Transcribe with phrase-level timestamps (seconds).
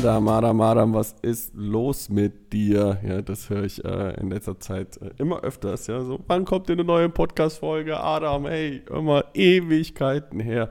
[0.00, 2.98] Adam, Adam, Adam, was ist los mit dir?
[3.06, 5.88] Ja, das höre ich äh, in letzter Zeit äh, immer öfters.
[5.88, 8.00] Ja, so, wann kommt denn eine neue Podcast-Folge?
[8.00, 10.70] Adam, hey, immer Ewigkeiten her.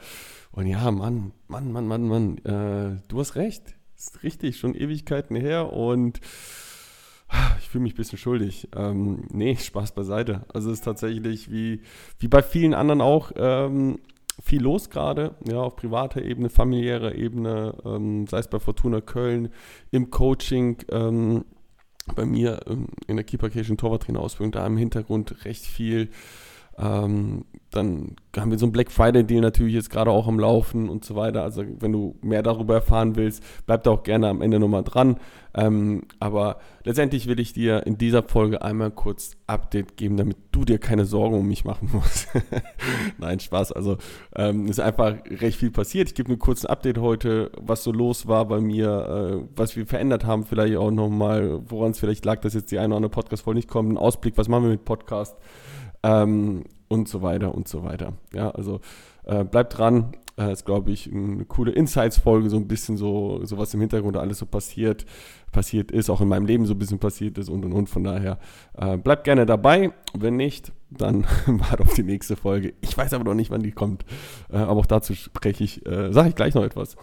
[0.51, 3.75] Und ja, Mann, Mann, Mann, Mann, Mann, äh, du hast recht.
[3.95, 6.21] Ist richtig, schon Ewigkeiten her und
[7.59, 8.67] ich fühle mich ein bisschen schuldig.
[8.75, 10.41] Ähm, nee, Spaß beiseite.
[10.51, 11.83] Also es ist tatsächlich wie,
[12.17, 13.31] wie bei vielen anderen auch.
[13.35, 13.99] Ähm,
[14.41, 19.49] viel los gerade, ja, auf privater Ebene, familiärer Ebene, ähm, sei es bei Fortuna Köln,
[19.91, 21.45] im Coaching, ähm,
[22.15, 26.09] bei mir ähm, in der Keeper-Cation Torwarttrainer-Ausbildung, da im Hintergrund recht viel
[26.81, 31.05] ähm, dann haben wir so einen Black Friday-Deal natürlich jetzt gerade auch am Laufen und
[31.05, 31.43] so weiter.
[31.43, 35.17] Also wenn du mehr darüber erfahren willst, bleib da auch gerne am Ende nochmal dran.
[35.53, 40.63] Ähm, aber letztendlich will ich dir in dieser Folge einmal kurz Update geben, damit du
[40.63, 42.29] dir keine Sorgen um mich machen musst.
[43.17, 43.71] Nein, Spaß.
[43.71, 43.97] Also
[44.35, 46.07] ähm, ist einfach recht viel passiert.
[46.07, 49.75] Ich gebe mir kurz ein Update heute, was so los war bei mir, äh, was
[49.75, 52.97] wir verändert haben, vielleicht auch nochmal, woran es vielleicht lag, dass jetzt die eine oder
[52.97, 53.91] andere Podcast-Folge nicht kommt.
[53.91, 55.35] Ein Ausblick, was machen wir mit Podcast?
[56.03, 58.13] Ähm, und so weiter und so weiter.
[58.33, 58.81] Ja, also
[59.25, 60.13] äh, bleibt dran.
[60.39, 64.15] Äh, ist, glaube ich, eine coole Insights-Folge, so ein bisschen so, so was im Hintergrund
[64.15, 65.05] alles so passiert,
[65.51, 67.89] passiert ist, auch in meinem Leben so ein bisschen passiert ist und und und.
[67.89, 68.39] Von daher
[68.77, 69.91] äh, bleibt gerne dabei.
[70.13, 72.73] Wenn nicht, dann wart auf die nächste Folge.
[72.79, 74.05] Ich weiß aber noch nicht, wann die kommt.
[74.49, 76.95] Äh, aber auch dazu spreche ich, äh, sage ich gleich noch etwas.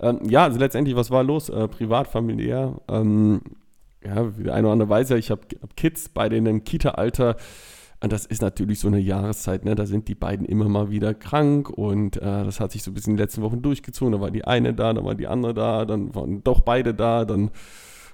[0.00, 1.48] Ähm, ja, also letztendlich, was war los?
[1.48, 2.80] Äh, privat, familiär.
[2.88, 3.40] Ähm,
[4.04, 6.64] ja, wie der eine oder andere weiß ja, ich habe hab Kids, beide in einem
[6.64, 7.36] Kita-Alter.
[8.02, 9.74] Und das ist natürlich so eine Jahreszeit, ne?
[9.74, 12.94] da sind die beiden immer mal wieder krank und äh, das hat sich so ein
[12.94, 14.12] bisschen in den letzten Wochen durchgezogen.
[14.12, 17.26] Da war die eine da, dann war die andere da, dann waren doch beide da,
[17.26, 17.50] dann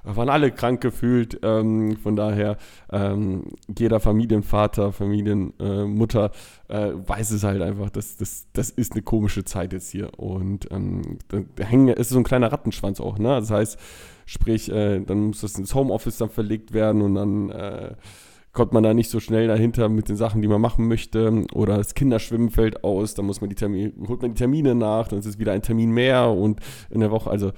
[0.06, 1.40] waren alle krank gefühlt.
[1.42, 2.56] Ähm, von daher,
[2.90, 3.44] ähm,
[3.76, 6.30] jeder Familienvater, Familienmutter
[6.68, 10.18] äh, äh, weiß es halt einfach, dass das, das ist eine komische Zeit jetzt hier.
[10.18, 13.18] Und ähm, da, hängen, ist so ein kleiner Rattenschwanz auch.
[13.18, 13.28] Ne?
[13.28, 13.78] Das heißt,
[14.26, 17.94] sprich, äh, dann muss das ins Homeoffice dann verlegt werden und dann äh,
[18.56, 21.44] kommt man da nicht so schnell dahinter mit den Sachen, die man machen möchte.
[21.52, 25.08] Oder das Kinderschwimmen fällt aus, dann muss man die Termine, holt man die Termine nach,
[25.08, 27.52] dann ist es wieder ein Termin mehr und in der Woche, also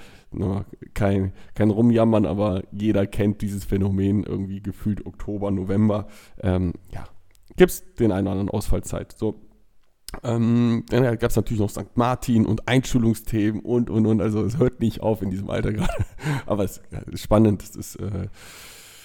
[0.95, 6.09] kein, kein Rumjammern, aber jeder kennt dieses Phänomen irgendwie gefühlt Oktober, November.
[6.43, 7.05] Ähm, ja,
[7.57, 9.13] gibt es den einen oder anderen Ausfallzeit.
[9.17, 9.41] So.
[10.25, 11.97] Ähm, dann gab es natürlich noch St.
[11.97, 14.21] Martin und Einschulungsthemen und und und.
[14.21, 16.05] Also es hört nicht auf in diesem Alter gerade.
[16.47, 16.83] Aber es
[17.13, 17.63] ist spannend.
[17.63, 18.27] Es ist äh,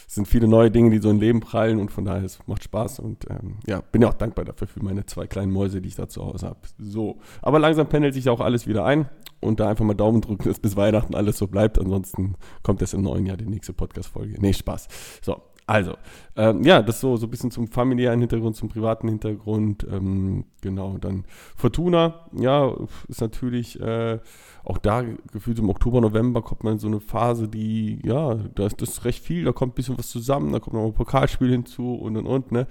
[0.07, 2.63] es sind viele neue Dinge, die so im Leben prallen und von daher es macht
[2.63, 5.89] Spaß und ähm, ja, bin ja auch dankbar dafür für meine zwei kleinen Mäuse, die
[5.89, 6.59] ich da zu Hause habe.
[6.77, 9.09] So, aber langsam pendelt sich auch alles wieder ein
[9.39, 11.79] und da einfach mal Daumen drücken, dass bis Weihnachten alles so bleibt.
[11.79, 14.35] Ansonsten kommt es im neuen Jahr die nächste Podcast-Folge.
[14.39, 14.87] Nee, Spaß.
[15.21, 15.95] So, also,
[16.35, 19.87] ähm, ja, das so, so ein bisschen zum familiären Hintergrund, zum privaten Hintergrund.
[19.89, 21.25] Ähm, genau, dann
[21.55, 22.73] Fortuna, ja,
[23.07, 24.19] ist natürlich äh,
[24.63, 28.65] auch da gefühlt im Oktober, November kommt man in so eine Phase, die, ja, da
[28.65, 31.49] ist das recht viel, da kommt ein bisschen was zusammen, da kommt noch ein Pokalspiel
[31.49, 32.67] hinzu und und und, ne.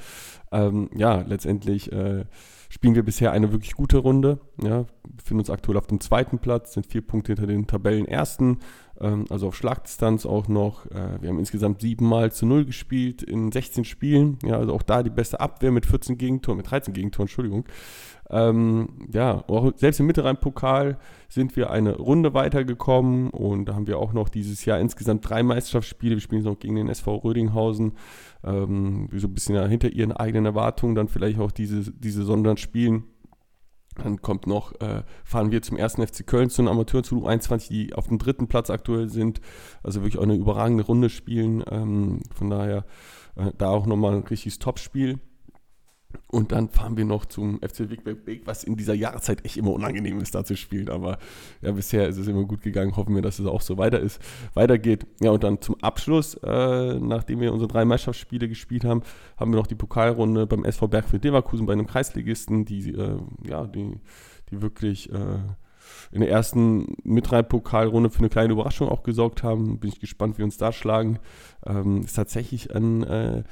[0.51, 2.25] Ähm, ja, letztendlich äh,
[2.69, 4.39] spielen wir bisher eine wirklich gute Runde.
[4.63, 4.85] Ja,
[5.17, 8.59] befinden uns aktuell auf dem zweiten Platz, sind vier Punkte hinter den Tabellenersten,
[9.01, 10.87] ähm, also auf Schlagdistanz auch noch.
[10.87, 14.39] Äh, wir haben insgesamt siebenmal zu null gespielt in 16 Spielen.
[14.45, 17.65] Ja, also auch da die beste Abwehr mit 14 Gegentoren, mit 13 Gegentoren, Entschuldigung.
[18.31, 20.97] Ähm, ja, auch selbst im Mittelrhein-Pokal
[21.29, 25.43] sind wir eine Runde weitergekommen und da haben wir auch noch dieses Jahr insgesamt drei
[25.43, 26.17] Meisterschaftsspiele.
[26.17, 27.93] Wir spielen noch gegen den SV Rödinghausen,
[28.43, 33.05] ähm, so ein bisschen hinter ihren eigenen Erwartungen dann vielleicht auch diese, diese Sondern spielen.
[33.97, 37.69] Dann kommt noch, äh, fahren wir zum ersten FC Köln zu einem Amateur zu 21,
[37.69, 39.41] die auf dem dritten Platz aktuell sind.
[39.83, 41.63] Also wirklich auch eine überragende Runde spielen.
[41.71, 42.85] Ähm, von daher
[43.37, 45.19] äh, da auch nochmal ein richtiges Topspiel.
[46.29, 50.19] Und dann fahren wir noch zum FC Wigberg, was in dieser Jahreszeit echt immer unangenehm
[50.21, 50.89] ist, da zu spielen.
[50.89, 51.19] Aber
[51.61, 52.97] ja, bisher ist es immer gut gegangen.
[52.97, 54.21] Hoffen wir, dass es auch so weiter ist,
[54.55, 55.07] weitergeht.
[55.21, 59.03] Ja, und dann zum Abschluss, äh, nachdem wir unsere drei Meisterschaftsspiele gespielt haben,
[59.37, 63.17] haben wir noch die Pokalrunde beim SV Bergfeld Leverkusen bei einem Kreisligisten, die, äh,
[63.47, 64.01] ja, die,
[64.51, 65.39] die wirklich äh,
[66.11, 69.79] in der ersten Mitreib-Pokalrunde für eine kleine Überraschung auch gesorgt haben.
[69.79, 71.19] Bin ich gespannt, wie wir uns da schlagen.
[71.67, 73.43] Ähm, ist tatsächlich ein äh,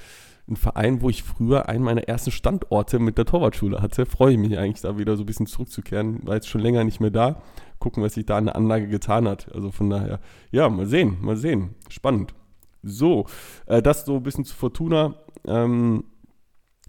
[0.51, 4.07] ein Verein, wo ich früher einen meiner ersten Standorte mit der Torwartschule hatte.
[4.07, 6.27] Freue ich mich eigentlich, da wieder so ein bisschen zurückzukehren.
[6.27, 7.43] War jetzt schon länger nicht mehr da.
[7.79, 9.51] Gucken, was sich da an der Anlage getan hat.
[9.55, 10.21] Also von daher,
[10.51, 11.75] ja, mal sehen, mal sehen.
[11.89, 12.35] Spannend.
[12.83, 13.27] So,
[13.67, 15.15] äh, das so ein bisschen zu Fortuna.
[15.47, 16.05] Ähm,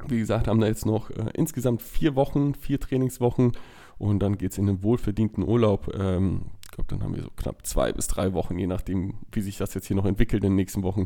[0.07, 3.53] wie gesagt, haben da jetzt noch äh, insgesamt vier Wochen, vier Trainingswochen
[3.97, 5.93] und dann geht es in den wohlverdienten Urlaub.
[5.93, 9.41] Ähm, ich glaube, dann haben wir so knapp zwei bis drei Wochen, je nachdem, wie
[9.41, 11.03] sich das jetzt hier noch entwickelt in den nächsten Wochen.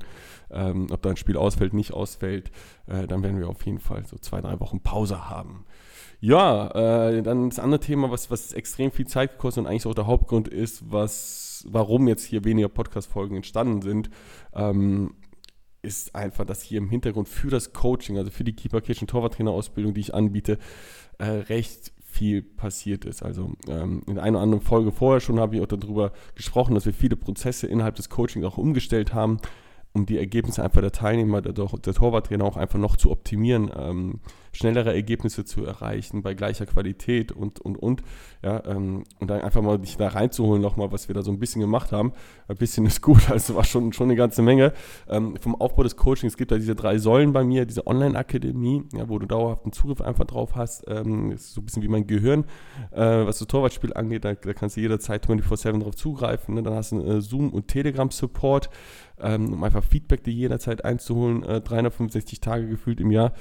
[0.51, 2.51] Ähm, ob da ein Spiel ausfällt, nicht ausfällt,
[2.85, 5.65] äh, dann werden wir auf jeden Fall so zwei, drei Wochen Pause haben.
[6.19, 9.95] Ja, äh, dann das andere Thema, was, was extrem viel Zeit gekostet und eigentlich auch
[9.95, 14.11] der Hauptgrund ist, was warum jetzt hier weniger Podcast-Folgen entstanden sind,
[14.53, 15.15] ähm,
[15.81, 19.95] ist einfach, dass hier im Hintergrund für das Coaching, also für die Keeper Kitchen Torwarttrainer-Ausbildung,
[19.95, 20.59] die ich anbiete,
[21.17, 23.23] äh, recht viel passiert ist.
[23.23, 26.85] Also ähm, in einer oder anderen Folge vorher schon habe ich auch darüber gesprochen, dass
[26.85, 29.39] wir viele Prozesse innerhalb des Coachings auch umgestellt haben
[29.95, 34.19] um die Ergebnisse einfach der Teilnehmer, der, der Torwarttrainer auch einfach noch zu optimieren, ähm,
[34.55, 38.01] schnellere Ergebnisse zu erreichen bei gleicher Qualität und, und, und.
[38.41, 41.39] Ja, ähm, und dann einfach mal dich da reinzuholen nochmal, was wir da so ein
[41.39, 42.13] bisschen gemacht haben.
[42.47, 44.73] Ein bisschen ist gut, also war schon, schon eine ganze Menge.
[45.09, 48.83] Ähm, vom Aufbau des Coachings, es gibt da diese drei Säulen bei mir, diese Online-Akademie,
[48.93, 50.85] ja, wo du dauerhaften Zugriff einfach drauf hast.
[50.87, 52.45] Ähm, ist so ein bisschen wie mein Gehirn,
[52.91, 56.55] äh, was das Torwartspiel angeht, da, da kannst du jederzeit 24-7 drauf zugreifen.
[56.55, 56.63] Ne?
[56.63, 58.69] Dann hast du einen äh, Zoom- und Telegram-Support
[59.19, 63.33] ähm, um einfach Feedback dir jederzeit einzuholen, äh, 365 Tage gefühlt im Jahr.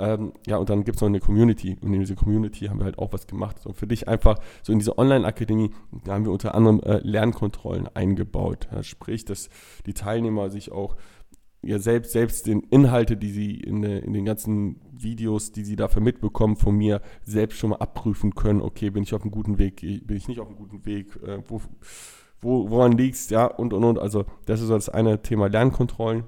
[0.00, 1.76] Ähm, ja, und dann gibt es noch eine Community.
[1.80, 3.58] Und in dieser Community haben wir halt auch was gemacht.
[3.60, 5.70] So für dich einfach, so in dieser Online-Akademie,
[6.04, 8.68] da haben wir unter anderem äh, Lernkontrollen eingebaut.
[8.72, 9.50] Ja, sprich, dass
[9.84, 10.96] die Teilnehmer sich auch
[11.62, 16.00] ja selbst, selbst den Inhalte, die sie in, in, den ganzen Videos, die sie dafür
[16.00, 19.80] mitbekommen von mir, selbst schon mal abprüfen können, okay, bin ich auf einem guten Weg,
[19.80, 21.60] bin ich nicht auf einem guten Weg, äh, wo,
[22.40, 23.98] wo, woran liegst, ja, und und und.
[23.98, 26.24] Also, das ist so das eine Thema Lernkontrollen.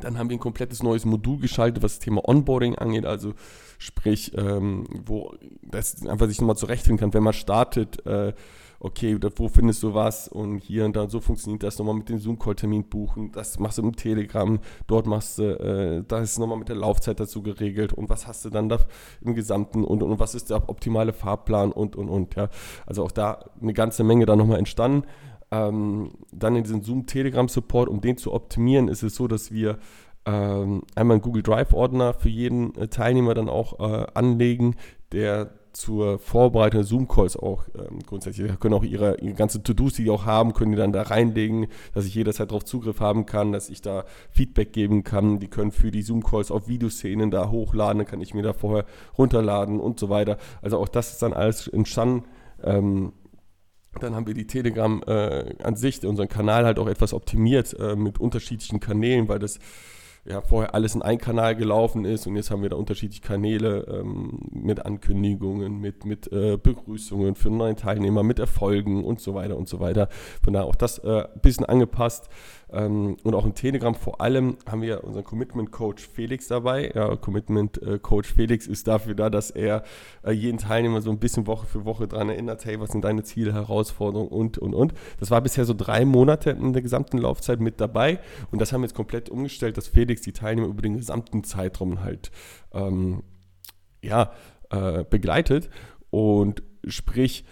[0.00, 3.34] Dann haben wir ein komplettes neues Modul geschaltet, was das Thema Onboarding angeht, also
[3.78, 8.32] sprich, ähm, wo das einfach sich nochmal zurechtfinden kann, wenn man startet, äh,
[8.78, 12.18] okay, wo findest du was und hier und da, so funktioniert das nochmal mit dem
[12.18, 16.68] Zoom-Call-Termin buchen, das machst du im Telegram, dort machst du, äh, da ist nochmal mit
[16.68, 18.78] der Laufzeit dazu geregelt und was hast du dann da
[19.22, 22.48] im Gesamten und, und, und was ist der optimale Fahrplan und, und, und, ja.
[22.86, 25.06] Also auch da eine ganze Menge da nochmal entstanden.
[25.50, 29.78] Ähm, dann in diesem Zoom-Telegram-Support, um den zu optimieren, ist es so, dass wir
[30.24, 34.74] ähm, einmal einen Google Drive-Ordner für jeden äh, Teilnehmer dann auch äh, anlegen,
[35.12, 38.58] der zur Vorbereitung der Zoom-Calls auch ähm, grundsätzlich.
[38.58, 41.66] Können auch ihre, ihre ganzen To-Dos, die die auch haben, können die dann da reinlegen,
[41.92, 45.38] dass ich jederzeit darauf Zugriff haben kann, dass ich da Feedback geben kann.
[45.38, 48.86] Die können für die Zoom-Calls auch Videoszenen da hochladen, dann kann ich mir da vorher
[49.18, 50.38] runterladen und so weiter.
[50.62, 52.24] Also auch das ist dann alles entstanden.
[52.64, 53.12] Ähm,
[54.00, 57.96] dann haben wir die Telegram äh, an sich, unseren Kanal halt auch etwas optimiert äh,
[57.96, 59.58] mit unterschiedlichen Kanälen, weil das
[60.28, 63.86] ja, vorher alles in einen Kanal gelaufen ist und jetzt haben wir da unterschiedliche Kanäle
[63.88, 69.56] ähm, mit Ankündigungen, mit, mit äh, Begrüßungen für neue Teilnehmer, mit Erfolgen und so weiter
[69.56, 70.08] und so weiter.
[70.42, 72.28] Von daher auch das äh, ein bisschen angepasst.
[72.72, 76.90] Ähm, und auch im Telegram vor allem haben wir unseren Commitment Coach Felix dabei.
[76.94, 79.84] Ja, Commitment äh, Coach Felix ist dafür da, dass er
[80.24, 83.22] äh, jeden Teilnehmer so ein bisschen Woche für Woche daran erinnert, hey, was sind deine
[83.22, 84.94] Ziele, Herausforderungen und, und, und.
[85.20, 88.18] Das war bisher so drei Monate in der gesamten Laufzeit mit dabei
[88.50, 92.02] und das haben wir jetzt komplett umgestellt, dass Felix die Teilnehmer über den gesamten Zeitraum
[92.02, 92.32] halt
[92.72, 93.22] ähm,
[94.02, 94.32] ja,
[94.70, 95.70] äh, begleitet
[96.10, 97.44] und sprich,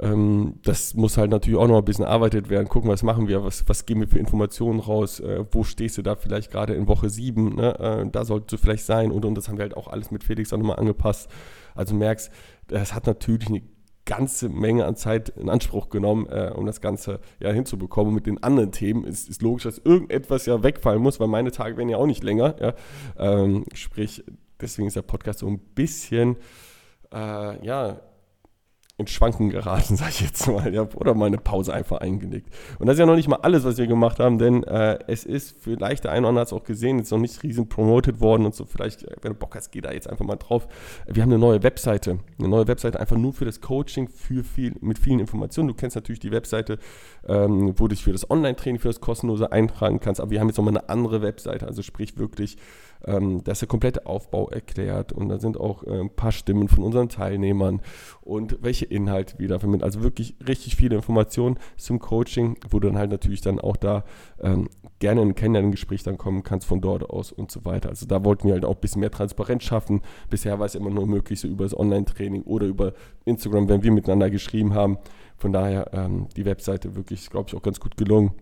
[0.00, 2.68] ähm, das muss halt natürlich auch noch ein bisschen erarbeitet werden.
[2.68, 6.02] Gucken, was machen wir, was, was geben wir für Informationen raus, äh, wo stehst du
[6.02, 7.78] da vielleicht gerade in Woche 7, ne?
[7.78, 10.22] äh, da solltest du vielleicht sein und, und das haben wir halt auch alles mit
[10.22, 11.28] Felix auch nochmal angepasst.
[11.74, 12.30] Also merkst,
[12.68, 13.62] das hat natürlich eine
[14.04, 18.08] ganze Menge an Zeit in Anspruch genommen, äh, um das Ganze ja hinzubekommen.
[18.08, 21.50] Und mit den anderen Themen ist, ist logisch, dass irgendetwas ja wegfallen muss, weil meine
[21.50, 22.56] Tage werden ja auch nicht länger.
[22.58, 22.74] Ja?
[23.18, 24.24] Ähm, sprich,
[24.60, 26.36] deswegen ist der Podcast so ein bisschen,
[27.12, 28.00] äh, ja,
[28.98, 32.52] ins Schwanken geraten, sag ich jetzt mal, ja, oder mal eine Pause einfach eingelegt.
[32.78, 35.24] Und das ist ja noch nicht mal alles, was wir gemacht haben, denn äh, es
[35.24, 38.20] ist vielleicht der eine oder andere hat es auch gesehen, ist noch nicht riesen promoted
[38.20, 40.66] worden und so, vielleicht, äh, wenn du Bock hast, geh da jetzt einfach mal drauf.
[41.06, 44.74] Wir haben eine neue Webseite, eine neue Webseite einfach nur für das Coaching, für viel,
[44.80, 45.68] mit vielen Informationen.
[45.68, 46.78] Du kennst natürlich die Webseite,
[47.26, 50.48] ähm, wo du dich für das Online-Training, für das kostenlose eintragen kannst, aber wir haben
[50.48, 52.58] jetzt nochmal eine andere Webseite, also sprich wirklich
[53.06, 56.68] ähm, da ist der komplette Aufbau erklärt und da sind auch äh, ein paar Stimmen
[56.68, 57.80] von unseren Teilnehmern
[58.22, 59.82] und welche Inhalte wir dafür mit.
[59.82, 64.04] Also wirklich richtig viele Informationen zum Coaching, wo du dann halt natürlich dann auch da
[64.40, 67.88] ähm, gerne in ein Kennenlerngespräch dann kommen kannst von dort aus und so weiter.
[67.88, 70.02] Also da wollten wir halt auch ein bisschen mehr Transparenz schaffen.
[70.30, 72.92] Bisher war es immer nur möglich, so über das Online-Training oder über
[73.24, 74.98] Instagram, wenn wir miteinander geschrieben haben.
[75.36, 78.32] Von daher ähm, die Webseite wirklich, glaube ich, auch ganz gut gelungen.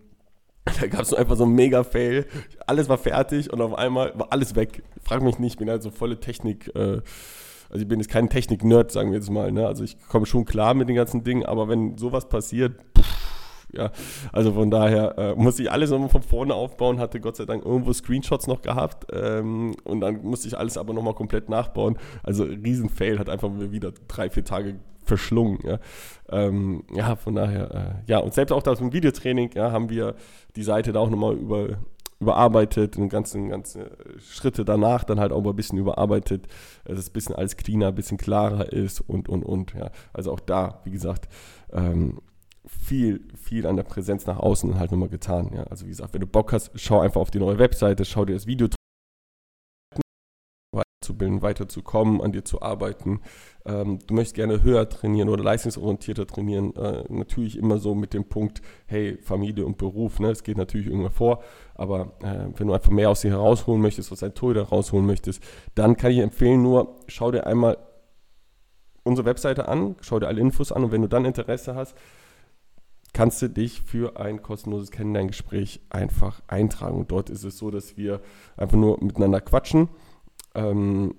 [0.80, 2.26] Da gab es einfach so einen Mega-Fail.
[2.66, 4.82] Alles war fertig und auf einmal war alles weg.
[5.02, 6.74] Frag mich nicht, ich bin halt so volle Technik.
[6.74, 7.00] Äh,
[7.68, 9.50] also ich bin jetzt kein Technik-Nerd, sagen wir jetzt mal.
[9.52, 9.66] Ne?
[9.66, 12.74] Also ich komme schon klar mit den ganzen Dingen, aber wenn sowas passiert,
[13.72, 13.90] ja,
[14.32, 17.64] also von daher äh, muss ich alles nochmal von vorne aufbauen, hatte Gott sei Dank
[17.64, 21.98] irgendwo Screenshots noch gehabt ähm, und dann musste ich alles aber nochmal komplett nachbauen.
[22.22, 25.58] Also Riesen-Fail, hat einfach wieder drei, vier Tage verschlungen.
[25.64, 25.78] Ja,
[26.30, 27.74] ähm, ja von daher,
[28.06, 30.14] äh, ja, und selbst auch das im Videotraining ja, haben wir
[30.54, 31.78] die Seite da auch nochmal über,
[32.20, 36.46] überarbeitet und ganzen, ganze Schritte danach dann halt auch mal ein bisschen überarbeitet,
[36.84, 39.74] dass es ein bisschen alles cleaner, ein bisschen klarer ist und, und, und.
[39.74, 39.90] Ja.
[40.12, 41.28] Also auch da, wie gesagt,
[41.72, 42.20] ähm,
[42.66, 45.50] viel, viel an der Präsenz nach außen halt nochmal getan.
[45.54, 45.64] Ja?
[45.64, 48.34] Also wie gesagt, wenn du Bock hast, schau einfach auf die neue Webseite, schau dir
[48.34, 48.68] das Video
[51.06, 53.20] weiterzubilden, weiterzukommen, an dir zu arbeiten.
[53.64, 56.74] Ähm, du möchtest gerne höher trainieren oder leistungsorientierter trainieren.
[56.76, 60.28] Äh, natürlich immer so mit dem Punkt, hey, Familie und Beruf, ne?
[60.28, 61.42] das geht natürlich irgendwann vor.
[61.74, 65.42] Aber äh, wenn du einfach mehr aus dir herausholen möchtest, aus deinem Torhüter rausholen möchtest,
[65.74, 67.78] dann kann ich empfehlen, nur schau dir einmal
[69.04, 71.96] unsere Webseite an, schau dir alle Infos an und wenn du dann Interesse hast,
[73.16, 76.98] kannst du dich für ein kostenloses Kennenlerngespräch einfach eintragen.
[76.98, 78.20] Und dort ist es so, dass wir
[78.58, 79.88] einfach nur miteinander quatschen.
[80.54, 81.14] Ähm,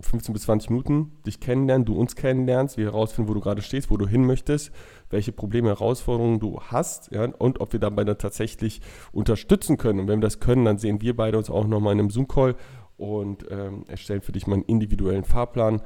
[0.00, 3.90] 15 bis 20 Minuten dich kennenlernen, du uns kennenlernst, wir herausfinden, wo du gerade stehst,
[3.90, 4.72] wo du hin möchtest,
[5.10, 8.80] welche Probleme, Herausforderungen du hast ja, und ob wir dabei dann tatsächlich
[9.12, 10.00] unterstützen können.
[10.00, 12.56] Und wenn wir das können, dann sehen wir beide uns auch nochmal in einem Zoom-Call
[12.96, 15.82] und ähm, erstellen für dich mal einen individuellen Fahrplan.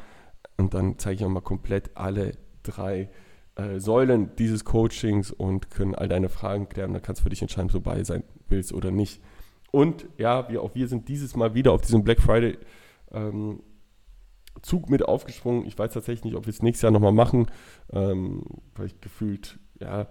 [0.57, 3.11] Und dann zeige ich auch mal komplett alle drei
[3.57, 6.92] äh, Säulen dieses Coachings und können all deine Fragen klären.
[6.92, 9.21] Da kannst du für dich entscheiden, ob du dabei sein willst oder nicht.
[9.71, 12.59] Und ja, wir, auch wir sind dieses Mal wieder auf diesem Black Friday
[13.12, 13.62] ähm,
[14.62, 15.66] Zug mit aufgesprungen.
[15.66, 17.47] Ich weiß tatsächlich nicht, ob wir es nächstes Jahr nochmal machen,
[17.92, 18.42] ähm,
[18.75, 20.07] weil ich gefühlt, ja,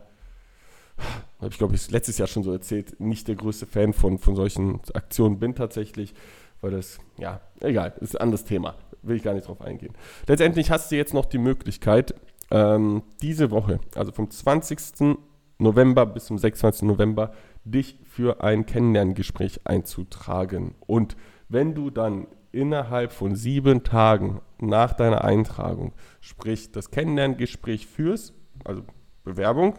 [1.39, 4.35] habe ich glaube ich letztes Jahr schon so erzählt, nicht der größte Fan von, von
[4.35, 6.13] solchen Aktionen bin tatsächlich,
[6.61, 9.93] weil das, ja, egal, ist ein anderes Thema, will ich gar nicht drauf eingehen.
[10.27, 12.15] Letztendlich hast du jetzt noch die Möglichkeit,
[12.51, 15.17] ähm, diese Woche, also vom 20.
[15.57, 16.83] November bis zum 26.
[16.83, 17.31] November,
[17.63, 20.75] dich für ein Kennenlerngespräch einzutragen.
[20.87, 21.15] Und
[21.49, 28.83] wenn du dann innerhalb von sieben Tagen nach deiner Eintragung, sprich das Kennenlerngespräch führst, also
[29.23, 29.75] Bewerbung,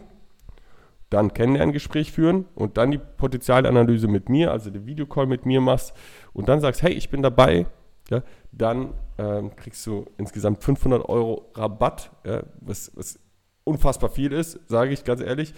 [1.09, 5.93] dann Kennenlerngespräch führen und dann die Potenzialanalyse mit mir, also den Videocall mit mir machst
[6.31, 7.65] und dann sagst, hey, ich bin dabei,
[8.11, 13.19] ja, dann ähm, kriegst du insgesamt 500 Euro Rabatt, ja, was, was,
[13.63, 15.53] unfassbar viel ist, sage ich ganz ehrlich.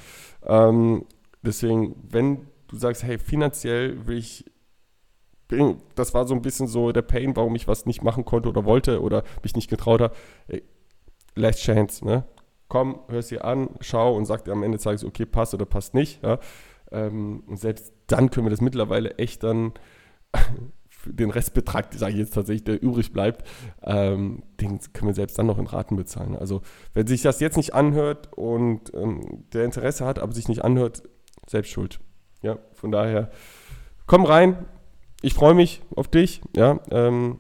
[0.46, 1.06] Ähm,
[1.42, 4.46] deswegen, wenn du sagst, hey, finanziell will ich,
[5.96, 8.66] das war so ein bisschen so der Pain, warum ich was nicht machen konnte oder
[8.66, 10.16] wollte oder mich nicht getraut habe.
[11.36, 12.26] Last Chance, ne?
[12.68, 15.66] Komm, hör es dir an, schau und sag dir am Ende, sagst okay, passt oder
[15.66, 16.24] passt nicht.
[16.24, 16.40] Ja?
[16.92, 19.74] Ähm, und selbst dann können wir das mittlerweile echt dann
[21.06, 23.48] den Restbetrag, sage ich jetzt tatsächlich, der übrig bleibt,
[23.84, 26.36] ähm, den können wir selbst dann noch in Raten bezahlen.
[26.36, 26.62] Also
[26.94, 31.04] wenn sich das jetzt nicht anhört und ähm, der Interesse hat, aber sich nicht anhört,
[31.48, 32.00] selbst schuld.
[32.42, 33.32] Ja, von daher,
[34.06, 34.66] komm rein.
[35.22, 36.42] Ich freue mich auf dich.
[36.56, 37.40] Ja, ähm,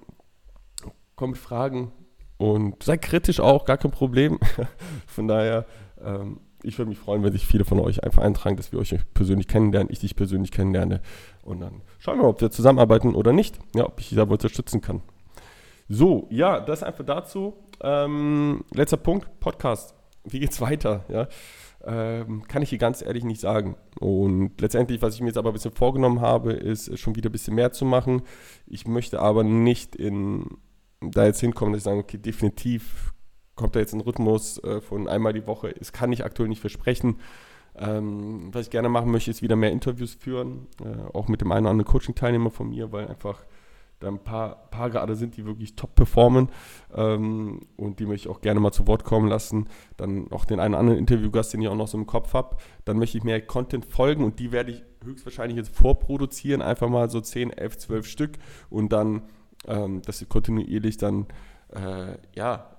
[1.16, 1.92] komm mit Fragen
[2.38, 4.40] und sei kritisch auch, gar kein Problem.
[5.08, 5.66] von daher,
[6.04, 8.96] ähm, ich würde mich freuen, wenn sich viele von euch einfach eintragen, dass wir euch
[9.14, 11.02] persönlich kennenlernen, ich dich persönlich kennenlerne.
[11.44, 13.60] Und dann schauen wir, ob wir zusammenarbeiten oder nicht.
[13.76, 15.02] Ja, ob ich dich dabei unterstützen kann.
[15.90, 17.54] So, ja, das einfach dazu.
[17.82, 19.94] Ähm, letzter Punkt, Podcast.
[20.24, 21.04] Wie geht's weiter?
[21.10, 21.28] Ja,
[21.84, 23.76] ähm, kann ich hier ganz ehrlich nicht sagen.
[24.00, 27.34] Und letztendlich, was ich mir jetzt aber ein bisschen vorgenommen habe, ist schon wieder ein
[27.34, 28.22] bisschen mehr zu machen.
[28.66, 30.46] Ich möchte aber nicht in,
[31.02, 33.14] da jetzt hinkommen, dass ich sage, okay, definitiv
[33.56, 35.74] kommt da jetzt ein Rhythmus äh, von einmal die Woche.
[35.78, 37.20] Das kann ich aktuell nicht versprechen.
[37.76, 41.52] Ähm, was ich gerne machen möchte, ist wieder mehr Interviews führen, äh, auch mit dem
[41.52, 43.46] einen oder anderen Coaching-Teilnehmer von mir, weil einfach
[44.04, 46.50] da ein paar, paar gerade sind, die wirklich top performen
[46.94, 49.68] ähm, und die möchte ich auch gerne mal zu Wort kommen lassen.
[49.98, 52.58] Dann auch den einen oder anderen Interviewgast, den ich auch noch so im Kopf habe.
[52.86, 57.10] Dann möchte ich mehr Content folgen und die werde ich höchstwahrscheinlich jetzt vorproduzieren, einfach mal
[57.10, 58.32] so 10, 11, 12 Stück
[58.70, 59.24] und dann,
[59.68, 61.28] ähm, dass sie kontinuierlich dann,
[61.74, 62.70] äh, ja,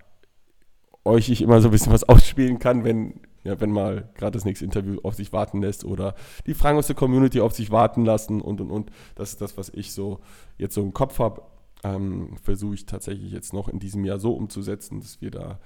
[1.05, 4.45] euch ich immer so ein bisschen was ausspielen kann, wenn, ja, wenn mal gerade das
[4.45, 6.15] nächste Interview auf sich warten lässt oder
[6.47, 8.91] die Fragen aus der Community auf sich warten lassen und und und.
[9.15, 10.21] Das ist das, was ich so
[10.57, 11.43] jetzt so im Kopf habe.
[11.85, 15.61] Ähm, Versuche ich tatsächlich jetzt noch in diesem Jahr so umzusetzen, dass wir da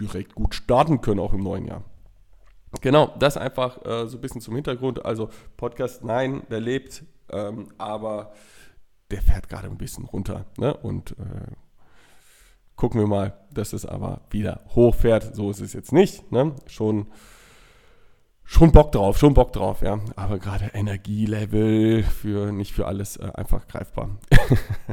[0.00, 1.84] direkt gut starten können, auch im neuen Jahr.
[2.80, 5.04] Genau, das einfach äh, so ein bisschen zum Hintergrund.
[5.04, 8.32] Also Podcast, nein, der lebt, ähm, aber
[9.10, 10.46] der fährt gerade ein bisschen runter.
[10.56, 10.74] Ne?
[10.76, 11.52] Und äh,
[12.80, 15.36] Gucken wir mal, dass es aber wieder hochfährt.
[15.36, 16.32] So ist es jetzt nicht.
[16.32, 16.54] Ne?
[16.66, 17.08] Schon,
[18.42, 20.00] schon Bock drauf, schon Bock drauf, ja.
[20.16, 24.08] Aber gerade Energielevel für nicht für alles äh, einfach greifbar.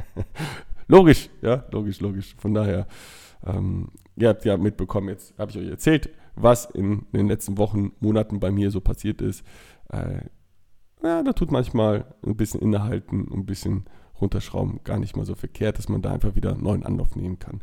[0.89, 2.35] logisch, ja, logisch, logisch.
[2.37, 2.87] Von daher,
[3.45, 7.93] ähm, ihr habt ja mitbekommen, jetzt habe ich euch erzählt, was in, den letzten Wochen,
[8.01, 9.45] Monaten bei mir so passiert ist.
[9.93, 10.23] Äh,
[11.01, 13.85] ja, da tut manchmal ein bisschen innehalten, ein bisschen
[14.21, 17.39] runterschrauben gar nicht mal so verkehrt, dass man da einfach wieder einen neuen Anlauf nehmen
[17.39, 17.61] kann.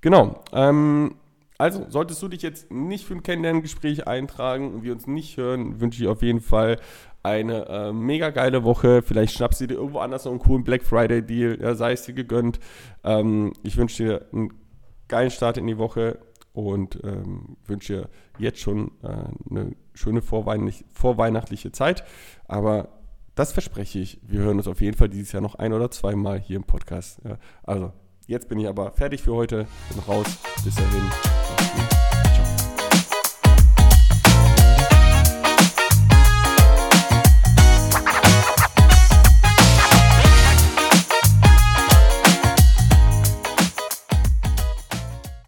[0.00, 0.42] Genau.
[0.52, 1.14] Ähm,
[1.58, 5.78] also, solltest du dich jetzt nicht für ein Kennenlerngespräch eintragen und wir uns nicht hören,
[5.78, 6.78] wünsche ich auf jeden Fall
[7.22, 9.02] eine äh, mega geile Woche.
[9.02, 12.04] Vielleicht schnappst du dir irgendwo anders noch einen coolen Black Friday Deal, ja, sei es
[12.04, 12.60] dir gegönnt.
[13.04, 14.54] Ähm, ich wünsche dir einen
[15.08, 16.18] geilen Start in die Woche
[16.54, 19.08] und ähm, wünsche dir jetzt schon äh,
[19.50, 22.04] eine schöne vorweihnachtliche, vorweihnachtliche Zeit.
[22.48, 22.88] Aber
[23.40, 24.20] das verspreche ich.
[24.22, 27.20] Wir hören uns auf jeden Fall dieses Jahr noch ein oder zweimal hier im Podcast.
[27.62, 27.90] Also,
[28.26, 29.66] jetzt bin ich aber fertig für heute.
[29.88, 30.26] Bin raus.
[30.62, 31.39] Bis dahin.